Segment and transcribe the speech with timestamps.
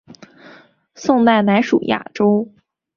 [0.95, 2.51] 宋代仍属雅州。